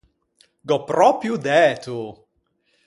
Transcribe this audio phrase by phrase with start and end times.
[0.67, 1.99] Gh’ò pròpio dæto!